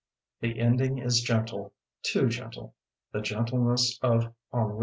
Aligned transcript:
The 0.39 0.57
ending 0.59 0.97
is 0.97 1.21
gentle— 1.21 1.73
^too 2.03 2.27
gentle, 2.27 2.73
the 3.13 3.21
gentleness 3.21 3.99
of 4.01 4.33
ennui. 4.51 4.79